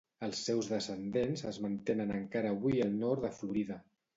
[0.27, 3.79] Els seus descendents es mantenen encara avui al nord de la Florida.